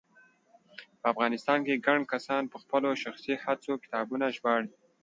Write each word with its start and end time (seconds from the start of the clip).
په 0.99 1.05
افغانستان 1.13 1.59
کې 1.65 1.83
ګڼ 1.87 1.99
کسان 2.13 2.43
په 2.51 2.57
خپلو 2.63 2.89
شخصي 3.03 3.33
هڅو 3.43 3.71
کتابونه 3.83 4.25
ژباړي 4.35 4.69